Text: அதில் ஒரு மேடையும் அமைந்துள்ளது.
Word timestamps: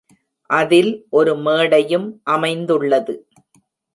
அதில் 0.49 0.89
ஒரு 1.09 1.33
மேடையும் 1.35 2.07
அமைந்துள்ளது. 2.23 3.15